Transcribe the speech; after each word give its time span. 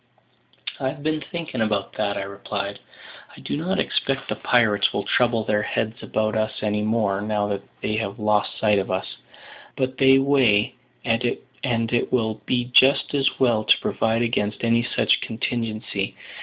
"I've 0.79 1.03
been 1.03 1.21
thinking 1.31 1.61
about 1.61 1.93
that," 1.93 2.17
I 2.17 2.23
replied. 2.23 2.79
"I 3.37 3.39
do 3.39 3.55
not 3.55 3.77
expect 3.77 4.29
the 4.29 4.35
pirates 4.35 4.91
will 4.91 5.03
trouble 5.03 5.43
their 5.43 5.61
heads 5.61 6.01
about 6.01 6.35
us 6.35 6.63
any 6.63 6.81
more, 6.81 7.21
now 7.21 7.47
that 7.49 7.61
they 7.83 7.97
have 7.97 8.17
lost 8.17 8.57
sight 8.57 8.79
of 8.79 8.89
us; 8.89 9.17
but 9.77 9.99
they 9.99 10.17
way, 10.17 10.73
and 11.05 11.23
it 11.23 12.11
will 12.11 12.41
be 12.47 12.65
just 12.73 13.13
as 13.13 13.39
well 13.39 13.63
to 13.63 13.77
provide 13.79 14.23
against 14.23 14.63
any 14.63 14.81
such 14.81 15.21
contingency. 15.21 16.15